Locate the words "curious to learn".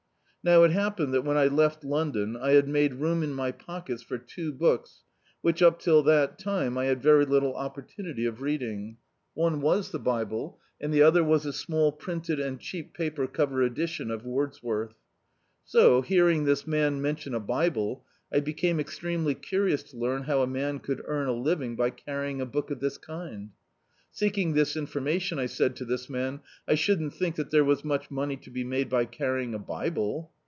19.35-20.23